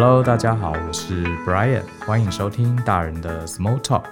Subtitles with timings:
[0.00, 4.04] Hello，大家好，我是 Brian，欢迎收听大人的 Small Talk。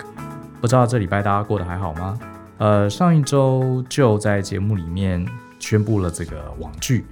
[0.60, 2.18] 不知道这礼拜大家过得还好吗？
[2.58, 5.24] 呃，上一周就在节目里面
[5.60, 7.06] 宣布了这个网剧，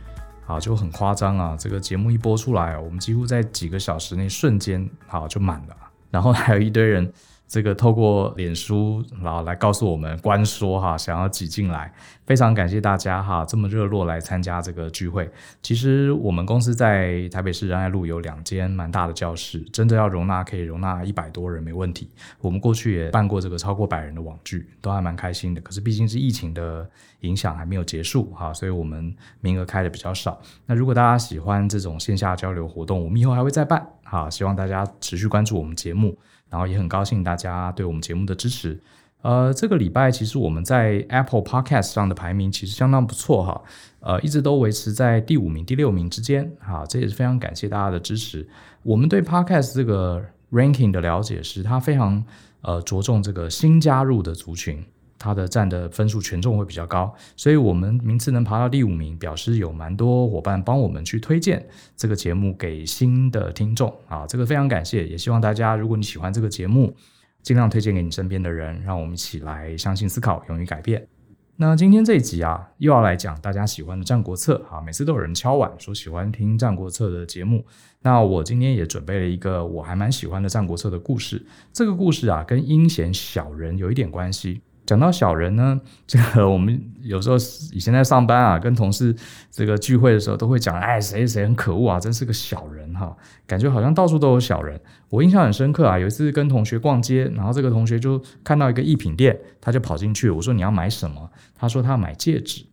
[0.45, 1.57] 啊，就很夸张啊！
[1.57, 5.77] 这个节目一播出来，我们几乎在几个小时内瞬间好就满了，
[6.11, 7.13] 然后还有一堆人。
[7.47, 11.93] 这个透过脸书，然后来告诉我们官说哈，想要挤进来，
[12.27, 15.31] 非常感谢大家哈，这么热络来参加这个聚会。
[15.63, 22.11] 其实我们公司在台北市仁爱路有两间蛮大的教室，真的要容纳可以容纳一百多人没问题。
[22.41, 25.61] 我们过去也办过这个超过百人的网聚，都还蛮开心的。
[25.61, 26.89] 可是毕竟是疫情的
[27.21, 30.41] 影响还没有结束哈，所以我们名额开的比较少。
[30.67, 36.17] 那如果大家喜欢这种线下交流活动，我们以后还会再办哈，希望大家持续关注我们节目。
[36.51, 38.79] 然后也很高兴大家对我们节目的支持。
[39.23, 43.63] 呃，这个礼拜其实我们在 Apple Podcast 上的排名其实相当不错哈，
[44.01, 48.47] 呃，一直都维持在第五名、第六名之间哈，这也是非常感谢大家的支持。
[48.83, 52.23] 我们对 Podcast 这个 ranking 的了解是，它非常
[52.61, 54.85] 呃着重这个新加入的族群。
[55.25, 66.95] 它的占的分数权重会比较高，所以我们名次能爬到第五名，表示有蛮多伙伴帮我们去推荐这个节目给新的听众啊，这个非常感谢，也希望大家如果你喜欢这个节目，
[67.43, 71.09] 尽量推荐给你身边的人，让我们一起来相信、思考、勇于改变。
[71.57, 77.65] 那今天这一集啊，又要来讲大家喜欢的《战国策》啊，每次都有人敲碗说喜欢听《战国策》的节目，
[78.03, 84.61] 那我今天也准备了一个我还蛮喜欢的《战国策》的故事，这个故事啊，跟阴险小人有一点关系。
[84.87, 87.37] 讲到小人呢，这个我们有时候
[87.73, 89.17] 以前在上班啊，跟同事
[89.51, 94.79] 这个聚会的时候，都会讲，哎，谁谁很可恶啊，真是个小人哈，感觉好像到处都有小人。
[95.09, 101.31] 我印象很深刻啊，有一次跟同学逛街，然后这个同学就看到一个艺品店，他就跑进去，我说你要买什么？
[101.55, 102.65] 他说他要买戒指。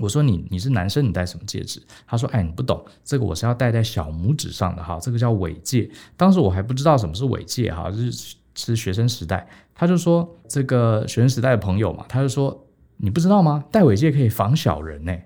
[0.00, 1.80] 我说你你是男生，你戴什么戒指？
[2.04, 5.88] 他说，哎，你不懂，这个我是要戴在小拇指上的哈，这个叫尾戒。
[6.16, 8.34] 当时我还不知道什么是尾戒哈，就是。
[8.54, 12.66] 是学生时代，他就说这个学生时代的朋友嘛，他就说
[12.96, 13.64] 你不知道吗？
[13.70, 15.16] 戴尾戒可以防小人呢。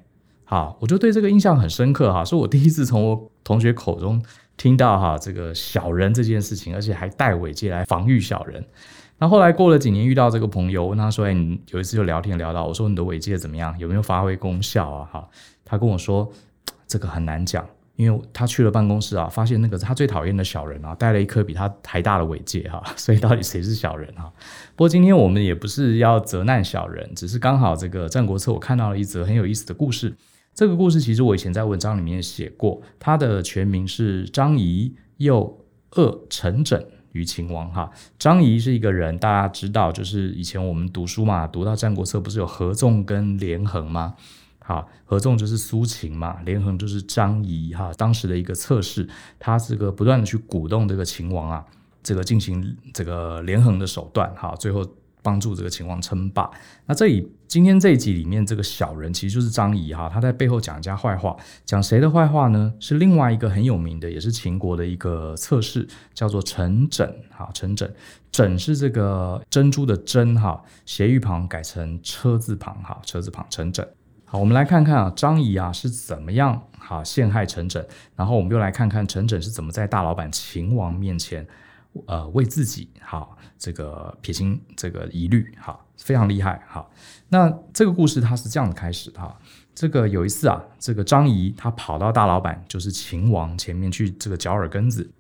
[0.45, 4.23] 好，我就对这个印象很深刻哈，是我第一次从我同学口中
[4.57, 8.65] 听到哈这个小人这件事情，而且还戴尾戒来防御小人。
[9.19, 13.77] 那后来过了几年，遇到这个朋友，问他说：“哎，你有一次就聊天聊到，我说你的尾戒怎么样？
[13.79, 15.29] 有没有发挥功效啊？”哈，
[15.65, 16.31] 他跟我说
[16.87, 17.67] 这个很难讲。
[17.99, 24.33] 因为他去了办公室啊，发现那个他最讨厌的小人啊，戴了一颗比他还大的尾戒哈， 所以到底谁是小人哈？
[24.77, 30.15] 不过今天我们也不是要责难小人，只是刚好这个《战国策》我看到了一则很有意思的故事。
[30.55, 35.67] 这个故事其实我以前在文章里面写过，它的全名是张仪诱
[35.97, 36.81] 恶陈轸
[37.11, 37.91] 于秦王哈。
[38.17, 44.15] 张仪是一个人，大家知道，就是以前我们读书嘛，读到《战国策》不是有合纵跟连横吗？
[44.69, 47.91] 好，合纵就是苏秦嘛，连横就是张仪哈。
[47.97, 49.09] 当时的一个策士，
[49.39, 51.65] 他这个不断的去鼓动这个秦王啊，
[52.03, 54.87] 这个进行这个连横的手段哈，最后
[55.23, 56.51] 帮助这个秦王称霸。
[56.85, 61.35] 那这里今天这一集里面这个小人其实就是张仪哈，他在背后讲人家坏话，
[61.65, 62.75] 讲谁的坏话呢？
[62.79, 67.49] 是另外一个很有名的，也是秦国的一个策士，叫做陈轸哈。
[67.55, 67.91] 陈轸，
[68.31, 73.83] 轸是这个珍珠的珍哈，斜玉旁改成车字旁哈，车字旁陈轸。
[74.31, 77.83] 好，我们来看看啊，张仪啊是怎么样哈陷害陈轸，
[78.15, 81.47] 然后我们又来看看陈轸是怎么在大老板秦王面前，
[82.07, 86.87] 呃，为自己好这个撇清这个疑虑，哈，非常厉害哈。
[87.31, 89.35] 那这个故事它是这样的开始哈，
[89.75, 95.11] 这个有一次啊，这个张仪他跑到大老板就是秦王前面去这个嚼耳根子，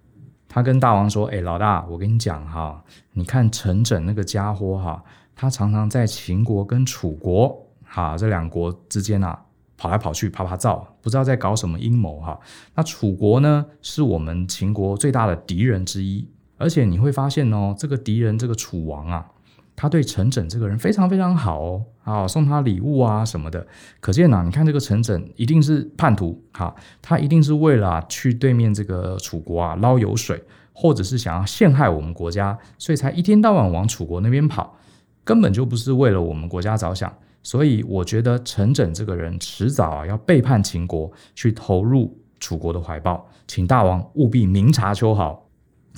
[0.50, 5.02] 他跟大王说，哎，老大，我跟你讲哈，你看陈轸那个家伙哈，
[5.34, 7.64] 他常常在秦国跟楚国。
[7.88, 9.40] 哈，这两国之间啊，
[9.76, 12.38] 跑来跑去，趴趴走，不知道在搞什么阴谋哈。
[12.74, 16.28] 那楚国呢，是我们秦国最大的敌人之一，
[16.58, 19.26] 而且你会发现哦，这个敌人这个楚王啊，
[19.74, 23.66] 他对陈轸这个人非常非常好哦，啊，送他礼物啊什么的。
[24.00, 34.76] 可见呐，你看这个陈轸一定是叛徒，哈，他一定是为了去对面这个楚国啊捞油水，或者是想要陷害我们国家，所以才一天到晚往楚国那边跑，
[35.24, 37.12] 根本就不是为了我们国家着想。
[37.42, 45.46] 所以我觉得陈轸这个人迟早啊要背叛秦国，去投入楚国的怀抱，请大王务必明察秋毫。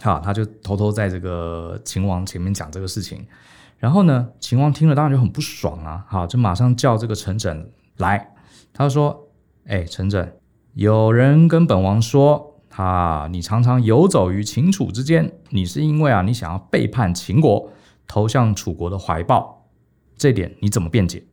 [0.01, 3.27] 好，他就偷偷在这个秦王前面讲这个事情。
[3.79, 7.67] 然后呢，秦王听了当然就很不爽啊，好，就马上叫这个陈轸
[7.97, 8.35] 来。
[8.73, 9.29] 他说
[9.67, 10.29] ：“哎，陈轸，
[10.75, 17.71] 有人跟本王说，哈，你常常游走于秦楚之间，你是因为啊，你想要背叛秦国，
[18.07, 19.67] 投向楚国的怀抱，
[20.17, 21.25] 这点你怎么辩解？”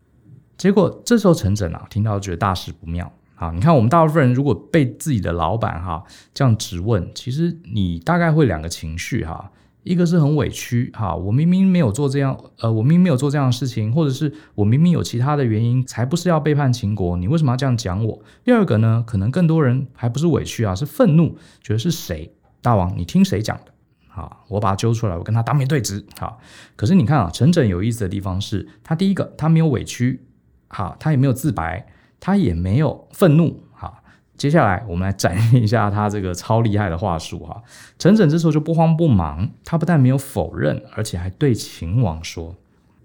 [0.57, 9.51] 结果这时候陈轸啊听到觉得大事不妙，啊，你看我们大部分人如果被自己的老板哈这样质问，其实你大概会两个情绪哈，
[9.83, 18.21] 一个是很委屈哈，我明明没有做这样，呃，我明明没有做这样的事情，或者是我明明有其他的原因，才不是要背叛秦国，你为什么要这样讲我？
[18.43, 22.33] 第二个呢，可能更多人还不是委屈啊，是愤怒，觉得是谁？
[22.63, 23.71] 大王，你听谁讲的？
[24.09, 26.03] 啊，我把他揪出来，我跟他当面对质。
[26.19, 26.39] 好，
[26.75, 30.19] 可是你看啊，陈轸有意思的地方是，他第一个他没有委屈，
[30.67, 31.87] 好，他也没有自白。
[32.19, 34.03] 他也没有愤怒，好。
[34.35, 37.61] 接下来我们来展现一下他这个超厉害的话术，哈。
[37.99, 42.55] 陈轸这时候就不慌不忙，他不但没有否认，而且还对秦王说：“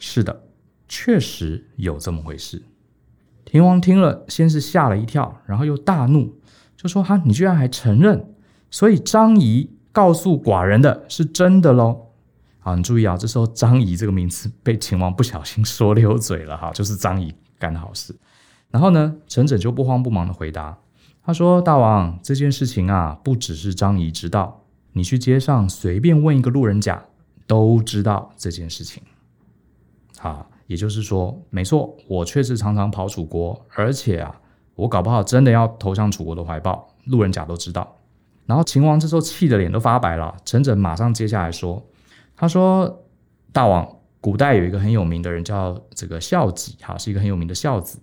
[0.01, 0.45] 是的，
[0.89, 2.63] 确实有这么回事。”
[3.45, 6.35] 秦王听了，先是吓了一跳，然后又大怒，
[6.75, 8.33] 就说：“哈，你居然还承认？
[8.71, 12.09] 所以张仪告诉寡人的是真的喽？”
[12.61, 18.13] 好，你注意啊，这时候张仪这个名字被秦王不小心说溜嘴了，哈，就是张仪干的好事。
[18.73, 20.77] 然后呢，陈轸就不慌不忙的回答，
[21.25, 24.63] 他说：“大王，这件事情啊，不只是张仪知道，
[24.95, 27.05] 你去街上随便问一个路人甲，
[27.47, 29.03] 都知道这件事情。
[30.21, 34.41] 啊，也就是说，没错，我确实常常跑楚国，而且啊，
[34.75, 37.97] 我搞不好真的要投向楚国的怀抱，路人甲都知道。
[38.47, 40.35] 然后秦王这时候气得脸都发白了。
[40.45, 41.81] 陈轸马上接下来说，
[42.35, 43.05] 他说：
[43.53, 47.99] 大王，古代有一个很有名的人叫这个孝己，哈，是一个很有名的孝子。”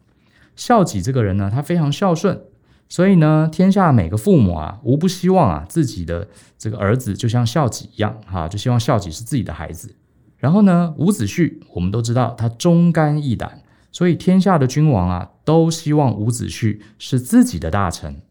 [0.55, 2.41] 孝己这个人呢，他非常孝顺，
[2.89, 6.27] 所以呢，天下每个父母啊，无不希望啊，自己的
[6.57, 9.95] 这个儿子就像孝己一样，哈，就希望孝己是自己的孩子。
[10.37, 13.61] 然后呢，伍子胥，我们都知道他忠肝义胆，
[13.93, 18.21] 所以天下的君王啊，都希望伍子胥是自己的大臣。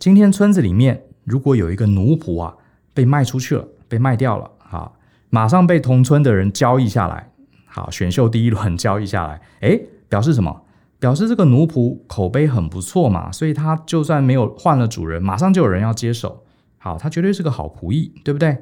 [0.00, 2.56] 今天村子里面如果有一个奴仆啊，
[2.92, 4.92] 被卖出去了，被卖掉了，哈，
[5.30, 7.30] 马上被同村的人交易下来，
[7.66, 10.62] 好，选秀第一轮交易下来，诶，表示什么？
[11.00, 16.44] 表示这个奴仆口碑很不错嘛，所以他就算没有换了主人，马上就有人要接手。
[16.78, 18.56] 好，他绝对是个好仆役，对不对？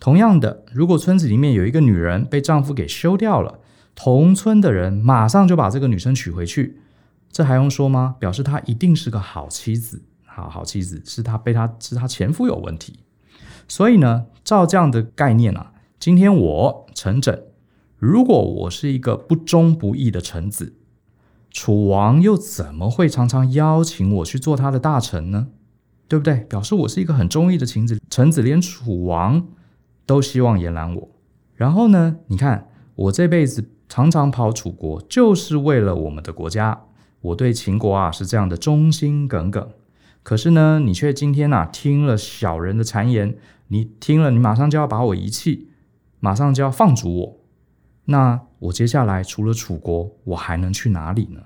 [0.00, 3.60] 同样的，如果村子里面有一个女人被丈夫给休掉了，
[3.94, 6.80] 同村的人马上就把这个女生娶回去，
[7.30, 8.16] 这还用说吗？
[8.18, 10.02] 表示她一定是个好妻子。
[10.24, 12.98] 好，好妻子是她被她是她前夫有问题。
[13.68, 15.70] 所以呢，照这样的概念啊，
[16.04, 17.44] 今天我陈轸，
[17.96, 20.74] 如果我是一个不忠不义的臣子。
[21.50, 25.46] 楚王又怎么会常常邀请我去做他的大臣呢？
[26.06, 26.40] 对不对？
[26.40, 29.46] 表示我是一个很忠义的臣子，臣子连楚王
[30.04, 31.08] 都希望延揽我。
[31.54, 36.82] 然后呢，你看我这辈子常常跑楚国，就是为了我们的国家。
[37.22, 39.70] 我对秦国啊是这样的忠心耿耿。
[40.22, 45.70] 可是呢，你却今天啊听了小人的谗言，你听了，你马上就要把我遗弃，
[46.24, 47.36] 马上就要放逐我。
[48.06, 51.42] 那我接下来除了楚国，我还能去哪里呢？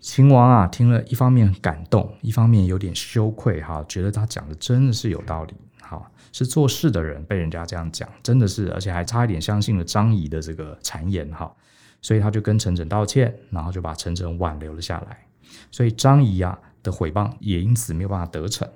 [0.00, 11.54] 秦王啊，听了一方面很感动，一方面有点羞愧，哈，觉得他讲的真的是有道理，哈，是做事的人被人家这样讲，真的是，而且还差一点相信了张仪的这个谗言，哈，
[12.02, 15.26] 所以他就跟陈轸道歉，然后就把陈轸挽留了下来，
[15.70, 18.68] 所以张仪啊的诽谤也因此没有办法得逞。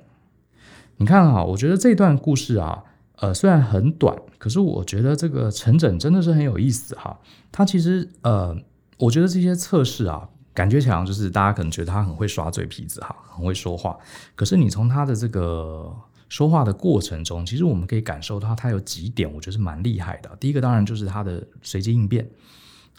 [0.99, 2.85] 你看哈，我觉得这段故事啊。
[3.23, 7.17] 呃，虽然很短，可是我觉得这个陈轸真的是很有意思哈。
[7.53, 8.53] 他其实呃，
[8.99, 13.97] 我觉得这些测试啊，感觉起来就是大家可能觉得他很会耍嘴皮子哈，很会说话。
[14.35, 15.89] 可是你从他的这个
[16.29, 20.29] 说话的过程中，其实我们可以感受到他有几点，我觉得是蛮厉害的。
[20.41, 22.29] 第一个当然就是他的随机应变，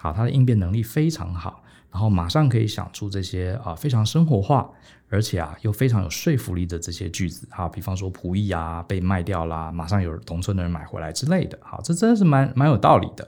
[0.03, 1.63] 好，他的应变能力非常好。
[1.89, 4.69] 然后马上可以想出这些啊非常生活化，
[5.07, 13.25] 而且啊又非常有说服力的这些句子哈，比方说仆役啊被卖掉啦，马上有同村的人买回来之类的，好，这真的是蛮蛮有道理的。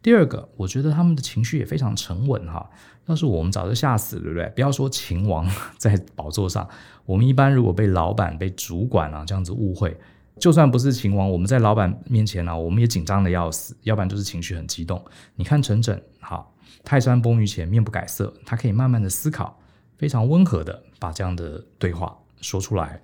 [0.00, 2.70] 第二个，我觉得他们的情绪也非常沉稳哈，
[3.06, 4.46] 要是我们早就吓死了，对不对？
[4.54, 6.68] 不要说秦王 在宝座上，
[7.06, 9.98] 我们一般如果被老板、被主管啊这样子误会，
[10.42, 15.00] 就算不是秦王，我们在老板面前呢、我们也紧张的要死，要不然就是情绪很激动。
[15.36, 16.52] 你看陈轸，好。
[16.82, 18.34] 泰山崩于前，面不改色。
[18.44, 19.56] 他可以慢慢的思考，
[19.96, 23.00] 非常温和的把这样的对话说出来，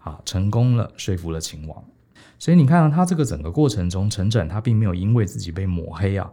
[0.00, 1.82] 啊，成功了，说服了秦王。
[2.38, 6.30] 所以你看到他这个整个过程中，陈轸他并没有因为自己被抹黑啊，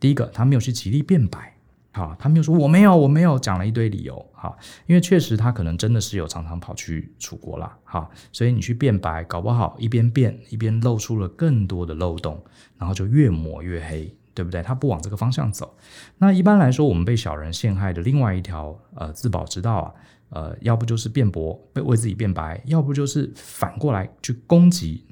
[0.00, 1.54] 第一个他没有去极力辩白，
[1.92, 12.42] 啊，他没有说我没有我没有讲了一堆理由，哈，因为确实他可能真的是有常常跑去楚国啦，哈，所以你去辩白，搞不好一边辩一边露出了更多的漏洞，
[12.76, 14.14] 然后就越抹越黑。
[14.34, 14.62] 对不对？
[14.62, 15.76] 他不往这个方向走。
[16.16, 19.94] 那一般来说，我们被小人陷害的另外一条呃自保之道啊，
[20.28, 25.04] 呃，要不就是辩驳，为为自己辩白；要不就是反过来去攻击。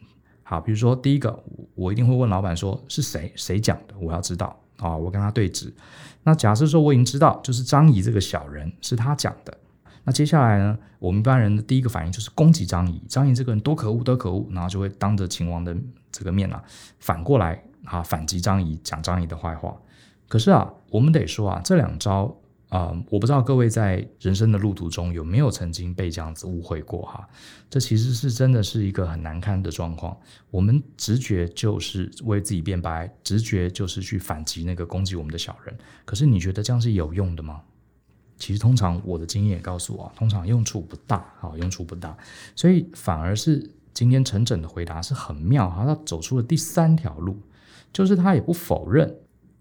[0.45, 1.42] 好，比如说第一个，
[1.75, 5.73] 我一定会问老板说是谁谁讲的，我要知道啊，我跟他对质。
[6.25, 9.56] 那假设说我已经知道，就是张仪这个小人是他讲的，
[10.04, 15.76] 那接下来呢，我们一般人的第一个反应就是攻击张仪，张仪这个人多可恶，多可恶，然后就会当着秦王的
[16.11, 16.62] 这个面啊，
[16.99, 19.76] 反过来啊反击张仪，讲张仪的坏话。
[20.28, 22.37] 可是啊，我们得说啊，这两招。
[22.69, 27.27] 啊、我不知道各位在人生的路途中有没有曾经被这样子误会过哈？
[27.71, 30.17] 这其实是真的是一个很难堪的状况。
[30.51, 35.79] 我们直觉就是为自己辩白，直觉就是去反击那个攻击我们的小人。
[36.05, 37.63] 可是你觉得这样是有用的吗？
[38.37, 42.17] 其实通常我的经验也告诉我，通常用处不大，啊，用处不大。
[42.57, 47.41] 所以反而是今天陈整的回答是很妙哈，他走出了第三条路，
[47.93, 49.17] 就是他也不否认。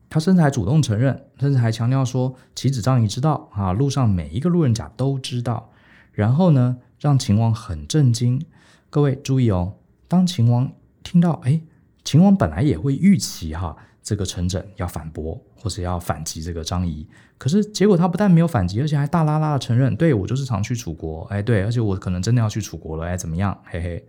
[0.09, 5.71] 他甚至还主动承认，甚至还强调说：“岂止张仪知道啊，路上每一个路人甲都知道。”
[6.13, 8.41] 然后呢，让秦王很震惊。
[8.89, 9.73] 各位注意哦，
[10.07, 10.71] 当秦王
[11.03, 11.61] 听到，哎，
[12.03, 17.05] 秦王本来也会预期哈，这个陈轸要反驳或者要反击这个张仪，
[17.37, 23.57] 可是结果他不但没有反击，而且还大剌剌的承认：“对，我就是常去楚国，哎，对，而且我可能真的要去楚国了，哎，怎么样？
[23.65, 24.07] 嘿嘿。”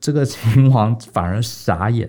[0.00, 2.08] 这个秦王反而傻眼。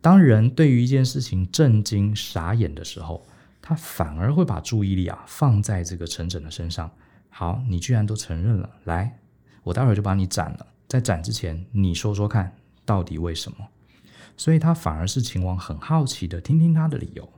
[0.00, 3.26] 当人对于一件事情震惊、傻眼的时候，
[3.60, 6.90] 他反而会把注意力啊放在这个陈轸的身上。
[7.28, 9.18] 好，你居然都承认了，来，
[9.62, 10.66] 我待会儿就把你斩了。
[10.88, 13.58] 在斩之前，你说说看，到底为什么？
[14.36, 17.28] 所以他反而是秦王很好奇的听听他的理由。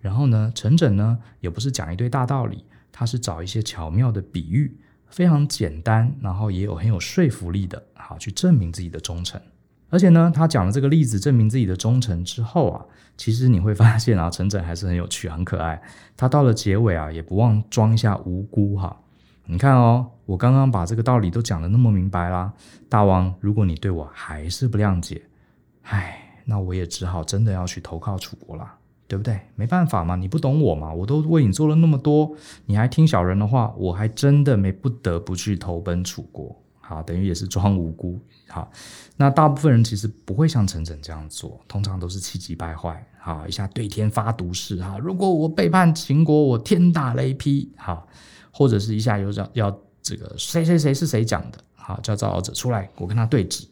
[0.00, 9.40] 然后呢，陈轸呢也不是讲一堆大道理，他是找一些巧妙的比喻，非常简单，然后也有很有说服力的，好去证明自己的忠诚。
[9.92, 12.82] 而且呢，他讲了这个例子证明自己的忠诚之后啊，
[13.18, 15.82] 其实你会发现啊， 陈轸还是很有趣、很可爱。
[16.16, 18.96] 他到了结尾啊，也不忘装一下无辜哈。
[19.44, 22.50] 你看哦，我刚刚把这个道理都讲得那么明白啦，
[22.88, 25.20] 大王，如果你对我还是不谅解，
[25.82, 28.66] 唉，那我也只好真的要去投靠楚国了，
[29.06, 29.38] 对不对？
[29.56, 32.34] 没办法嘛，你不懂我嘛，我都为你做了那么多，
[32.64, 36.61] 你还听小人的话，我还真的没不得不去投奔楚国。
[36.92, 38.20] 啊，等于也是装无辜。
[38.48, 38.70] 好，
[39.16, 48.06] 那大部分人其实不会像陈轸这样做，通常都是气急败坏，好，一下对天发毒誓，哈，如果我背叛秦国，我天打雷劈，好，
[48.52, 53.66] 或者是一下又要要这个谁谁谁是谁讲的，好，叫造谣者出来，我跟他对质。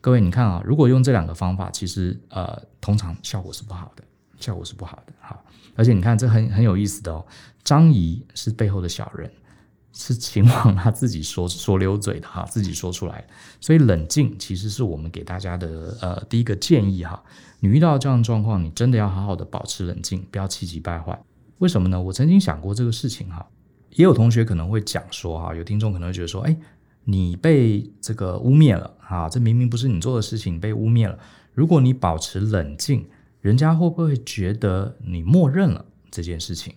[0.00, 4.02] 各位，你看啊，如果用这两个方法，其实呃，通常效果是不好的，
[4.38, 7.26] 效果是不好的，好，而且你看这很很有意思的哦，
[7.62, 9.30] 张仪是背后的小人。
[10.00, 13.26] 是秦王他自己说 说溜嘴的哈，自己说出来，
[13.60, 17.20] 所以冷静其实是我们给大家的呃第一个建议哈。
[17.58, 21.20] 你遇到这样的状况，你真的要好好的保持冷静，不要气急败坏。
[21.58, 22.00] 为什么呢？
[22.00, 23.44] 我曾经想过这个事情哈，
[23.90, 26.56] 也有同学可能会讲说哈，有听众可能会觉得说，哎，
[27.02, 31.18] 你被这个污蔑了哈，这明明不是你做的事情，你被污蔑了。
[31.52, 33.04] 如果你保持冷静，
[33.40, 36.72] 人家会不会觉得你默认了这件事情？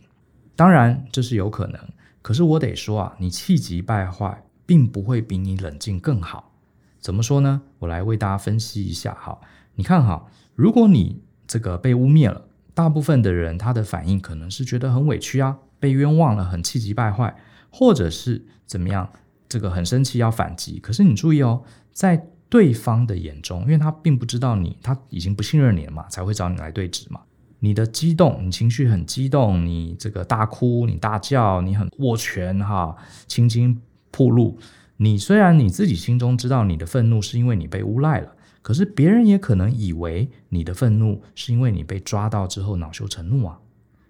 [0.56, 1.80] 当然这是有可能。
[2.22, 6.54] 可是我得说啊，你气急败坏，并不会比你冷静更好。
[7.00, 7.64] 怎么说呢？
[7.80, 9.40] 我来为大家分析一下哈。
[9.76, 17.36] 你看哈，如果你这个被污蔑了，大部分的人他的反应可能是觉得很委屈啊，被冤枉了，很气急败坏，
[17.72, 19.10] 或者是怎么样，
[19.50, 20.80] 这个很生气要反击。
[20.80, 27.22] 可是你注意哦，在对方的眼中，因为他并不知道你，他已经不信任你了嘛，才会找你来对质嘛。
[27.64, 34.58] 你的激动，你情绪很激动，你这个大哭，你大叫，你很握拳哈，青筋暴露。
[34.98, 43.60] 你虽然你自己心中知道你的愤怒是因为你被诬赖了，可是别人也可能以为你的愤怒是因为你被抓到之后恼羞成怒啊，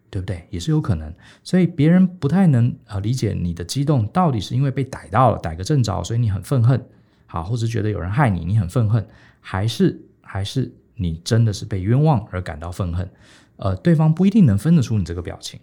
[0.09, 0.47] 对不对？
[0.49, 1.13] 也是有可能。
[1.43, 6.81] 所以别人不太能呃理解你的激动到底是因为被逮到了，逮个正着，所以你很愤恨，
[7.25, 9.05] 好，或者觉得有人害你，你很愤恨，
[9.41, 13.09] 还是还是你真的是被冤枉而感到愤恨。
[13.61, 15.59] 呃，对方不一定能分得出你这个表情，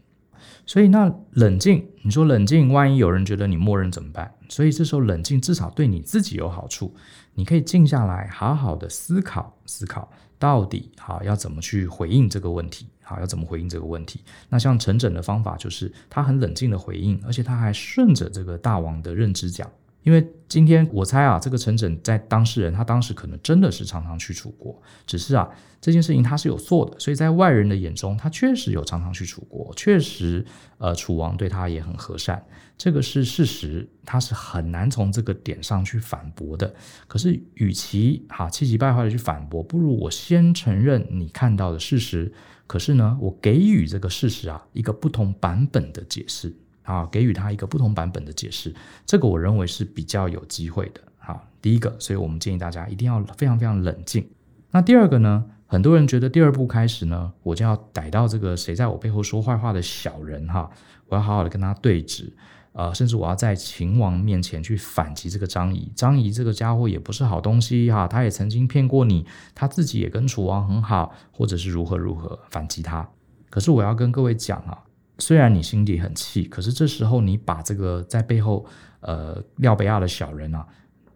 [0.65, 4.33] 所以那冷静，你说冷静，万一有人觉得你默认怎么办？
[4.49, 6.95] 所以这时候冷静至少对你自己有好处，
[7.35, 14.21] 你可以静下来，好好的思考思考，到底好要怎么去回应这个问题，好要怎么回应这个问题。
[14.49, 19.69] 那像陈轸的方法就是他很冷静的回应，而且他还顺着这个大王的认知讲。
[20.03, 25.49] 因为今天我猜啊，这个陈轸在当事人，他当时可能真的是常常去楚国，只是啊
[25.81, 30.45] 这件事情他是有做的，所以在外人的眼中，他确实有常常去楚国，确实
[30.79, 32.43] 呃楚王对他也很和善，
[32.79, 36.75] 这个是事实，他是很难从这个点上去反驳的。
[37.07, 42.33] 可是与其哈气急败坏的去反驳，不如我先承认你看到的事实，
[42.67, 46.57] 可是呢，我给予这个事实啊一个不同版本的解释。
[46.89, 51.03] 啊，给予他一个不同版本的解释，这个我认为是比较有机会的。
[51.19, 54.27] 好，第一个，所以我们建议大家一定要非常非常冷静。
[54.71, 55.45] 那第二个呢？
[55.67, 60.71] 很多人觉得第二步开始呢，我就要逮到这个谁在我背后说坏话的小人哈，
[61.09, 62.33] 我要好好的跟他对质。
[62.73, 65.93] 呃，甚至我要在秦王面前去反击这个张仪。
[65.95, 73.07] 张仪这个家伙也不是好东西哈，他也曾经骗过你，他自己也跟楚王很好，或者是如何如何反击他。
[73.51, 74.79] 可是我要跟各位讲啊，
[75.19, 78.65] 虽然你心里很气，可是这时候你把这个在背后
[79.01, 80.67] 呃廖贝亚的小人啊，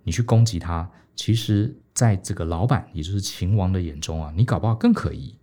[0.02, 5.34] 你去攻击他，其实在这个老板，也就是秦王的眼中啊，你搞不好更可疑。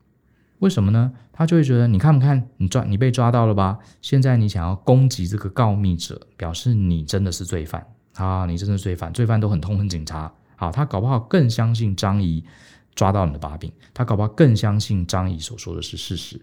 [0.59, 1.13] 为什么呢？
[1.31, 3.79] 他就会觉得，你看不看，你抓你被抓到了吧？
[4.01, 8.45] 现在你想要攻击这个告密者，表示你真的是罪犯啊！
[8.45, 10.29] 你真的是罪犯，罪犯都很痛恨警察。
[10.57, 12.43] 好，他搞不好更相信张仪
[12.93, 16.41] 抓到你的把柄，他搞不好更相信张仪所说的是事实。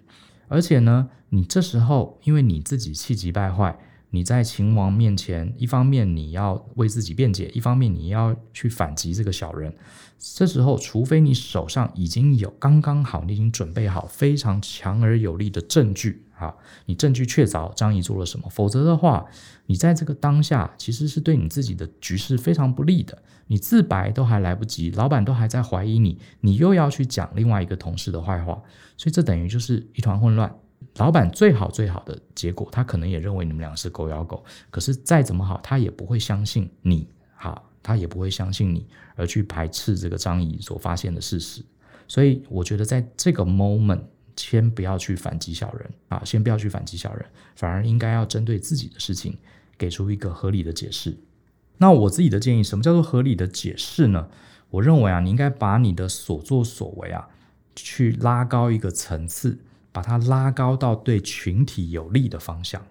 [0.48, 3.78] 而且呢，你这时候因为你自己气急败坏。
[4.10, 9.74] 你在秦王面前，一方面你要为自己辩解，一方面你要去反击这个小人。
[10.18, 19.26] 这时候，除非你手上已经有刚刚好，你已经准备好非常强而有力的证据啊，你证据确凿张仪做了什么，否则的话，
[19.66, 23.22] 你在这个当下其实是对你自己的局势非常不利的。
[23.48, 28.60] 你自白都还来不及，老板都还在怀疑你，你又要去讲另外一个同事的坏话，
[28.96, 30.52] 所以这等于就是一团混乱。
[30.96, 41.64] 老板最好最好的结果，他可能也认为你们俩是狗咬狗，可是再怎么好，他也不会相信你，好，他也不会相信你，而去排斥这个张仪所发现的事实。
[42.08, 44.02] 所以我觉得在这个 moment，
[44.36, 49.36] 先不要去反击小人啊，先不要去反击小人，反而应该要针对自己的事情
[49.76, 51.16] 给出一个合理的解释。
[51.78, 54.28] 那我自己的建议，什么叫做合理的解释呢？
[54.70, 57.28] 我认为啊，你应该把你的所作所为啊，
[57.74, 59.58] 去拉高一个层次。
[59.92, 62.86] 把它拉高到对群体有利的方向，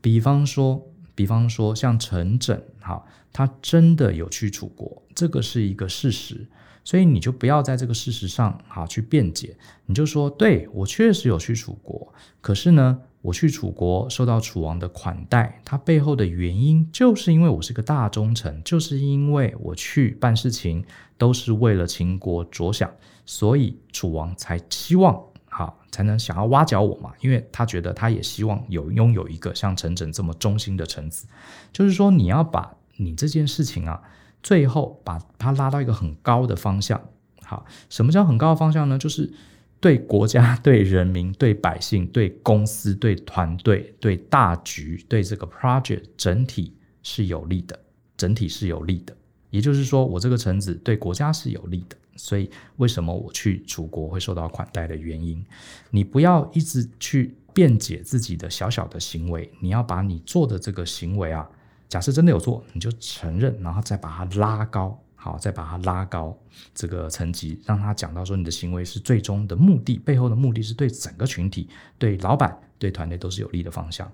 [0.00, 0.88] 比方说，
[1.22, 3.00] 比方说像陈轸，哈，
[3.32, 6.44] 他真的有去楚国，这个是一个事实，
[6.82, 20.84] 所以你就不要在这个事实上，哈，去辩解，你就说，对，我确实有去楚国，可是呢，我去楚国受到楚王的款待，他背后的原因就是因为我是个大忠臣，就是因为我去办事情
[21.16, 22.90] 都是为了秦国着想，
[23.24, 25.22] 所以楚王才期望。
[25.54, 31.26] 好，才能想要挖角我嘛，因为他觉得他也希望有拥有一个像陈轸这么忠心的臣子。
[31.74, 34.02] 就是说，你要把你这件事情啊，
[34.42, 36.98] 最后把它拉到一个很高的方向。
[37.44, 38.96] 好，什么叫很高的方向呢？
[38.96, 39.30] 就是
[39.78, 47.78] 对国家、对人民、对百姓、对公司、对团队、对大局、对这个 project 整体是有利的，
[48.16, 49.14] 整体是有利的。
[49.50, 51.96] 也就是说，我这个臣子对国家是有利的。
[52.16, 55.44] 所以，为什么我去楚国会受到款待的原因，
[55.90, 61.48] 你不要一直去辩解自己的小小的行为，你要把你做的这个行为啊，
[61.88, 66.36] 假设真的有做，你就承认，然后再把它拉高，好，再把它拉高
[66.74, 74.10] 这个层级，让他讲到说你的行为是最终的目的，背后的目的是对整个群体、对老板、对团队都是有利的方向。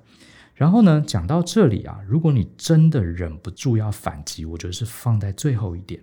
[0.55, 6.01] 然后呢，讲到这里啊，如果你真的忍不住要反击，我觉得是放在最后一点。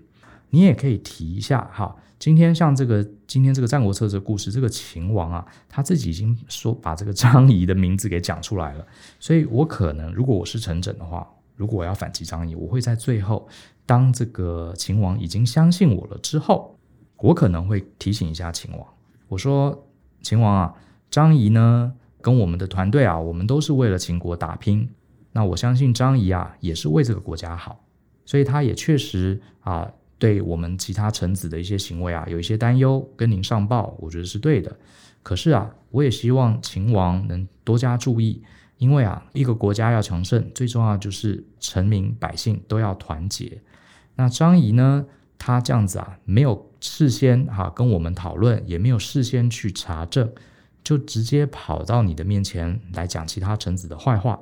[0.49, 8.87] 你也可以提一下哈，今天像这个今天这个《战国策》这个故事，这个秦王啊，他自己已经说把这个张仪的名字给讲出来了，
[9.19, 13.47] 所以我可能如果我是陈轸的话，如果我要反击张仪，我会在最后，
[13.85, 16.77] 当这个秦王已经相信我了之后，
[17.17, 18.87] 我可能会提醒一下秦王，
[19.27, 19.87] 我说
[20.21, 20.73] 秦王啊，
[21.11, 24.89] 张仪呢跟我们的团队啊，我们都是为了秦国打拼，
[25.33, 27.83] 那我相信张仪啊也是为这个国家好，
[28.25, 29.91] 所以他也确实啊。
[30.17, 34.75] 对我们其他臣子的一些行为啊，有一些担忧，跟您上报，我觉得是对的。
[35.21, 38.41] 可是啊，我也希望秦王能多加注意，
[38.77, 43.61] 因为啊，一个国家要强盛，最重要就是臣民百姓都要团结。
[44.15, 45.05] 那张仪呢，
[45.37, 50.31] 他这样子啊，没有事先哈、跟我们讨论，也没有事先去查证，
[50.83, 54.39] 就直接跑到你的面前来讲其他臣子的坏话。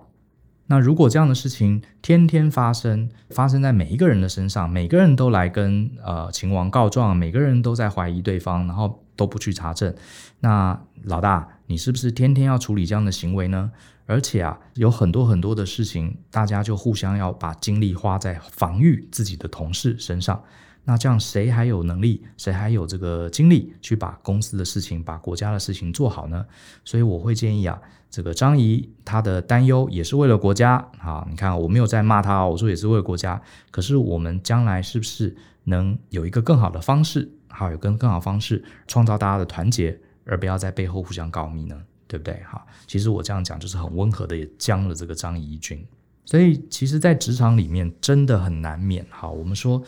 [0.68, 9.94] 那如果这样的事情天天发生，发生在每一个人的身上，每个人都来跟呃秦王告状，每个人都在怀疑对方，然后都不去查证，
[10.40, 13.72] 那老大，你是不是天天要处理这样的行为呢？
[14.06, 20.44] 而且啊，有很多很多的事情，大家就互相要把精力花在防御自己的同事身上。
[20.86, 26.46] 那这样谁还有能力，谁还有这个精力去把公司的事情、把国家的事情做好呢？
[26.84, 31.26] 所以我会建议啊，这个张仪他的担忧也是为了国家啊。
[31.30, 33.42] 你看，我没有在骂他，我说也是为了国家。
[33.72, 41.82] 可是我们将来是不是能有一个更好的方式，好，有更更好的方式创造大家的团结，而不要在背后互相告密呢？
[42.08, 42.44] 对不对？
[42.46, 45.82] 好，其实我这样讲就是很温和的，也将了这个张仪一军。
[46.26, 49.06] 所以其实，在职场里面真的很难免。
[49.10, 49.82] 好，我们说。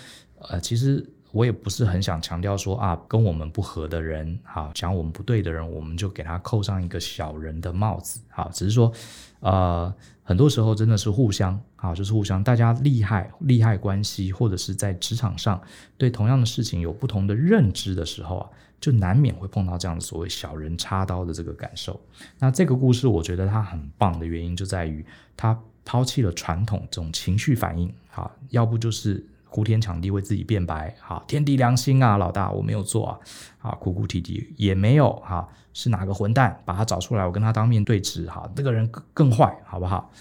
[0.49, 8.91] 呃，其实我也不是很想强调说啊，跟我们不合的人，好，讲我们不对的人，我们就给他扣上一个小人的帽子，好，只是说，
[9.41, 15.62] 呃，很多时候真的是互相啊，就是互相，大家利害利害关系，或者是在职场上
[15.97, 21.99] 对同样的事情有不同的认知的时候啊，就难免会碰到这样的所谓小人插刀的这个感受。
[22.39, 25.05] 那这个故事我觉得它很棒的原因就在于
[25.36, 29.25] 它抛弃了传统这种情绪反应，哈，要不就是。
[29.55, 33.17] 哭天抢地为自己辩白，好，天地良心啊，老大我没有做啊，
[33.59, 40.11] 啊，哭哭啼啼也没有，哈，是哪个混蛋把他找出来，我跟他当面对质，哈，这个人更更坏，好不好？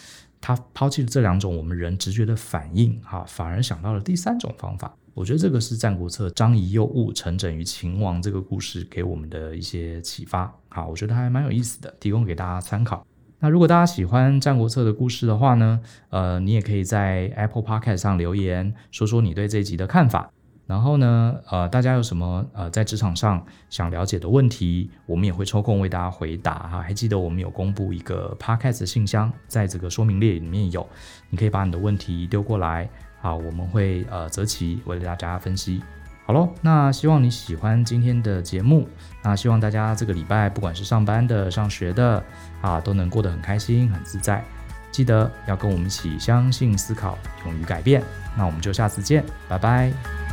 [0.41, 4.95] 他抛弃了这两种我们人直觉的反应，哈，反而想到了第三种方法。
[5.15, 13.05] 我觉得这个是《战国策》张仪又误陈整于秦王这个故事给我们的一些启发，好，我觉得还蛮有意思的，提供给大家参考。
[13.41, 20.31] 那如果大家喜欢《战国策》的故事的话呢，呃，你也可以在 Apple Podcast 上留言，说说你对这一集的看法。
[20.67, 26.81] 然后呢，呃，大家有什么呃在职场上想了解的问题，我们也会抽空为大家回答哈。
[26.81, 30.89] 还记得我们有公布一个 Podcast 信箱，在这个说明列里面有，
[31.29, 32.89] 你可以把你的问题丢过来，
[33.21, 35.83] 好，我们会呃择期为大家分析。
[36.27, 38.89] 好喽，那希望你喜欢今天的节目。
[39.23, 42.23] 那希望大家这个礼拜，不管是上班的、上学的，
[42.63, 44.43] 啊，都能过得很开心、很自在。
[44.91, 48.03] 记得要跟我们一起相信、思考、勇于改变。
[48.37, 50.24] 那我们就下次见，拜拜。